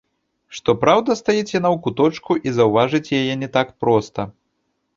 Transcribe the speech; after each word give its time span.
Што 0.59 0.73
праўда, 0.83 1.11
стаіць 1.19 1.53
яна 1.59 1.69
ў 1.75 1.79
куточку, 1.89 2.31
і 2.49 2.55
заўважыць 2.57 3.13
яе 3.21 3.33
не 3.45 3.49
так 3.59 3.67
проста. 3.85 4.21